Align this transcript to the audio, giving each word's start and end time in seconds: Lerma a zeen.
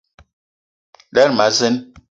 Lerma 1.13 1.43
a 1.49 1.51
zeen. 1.57 1.75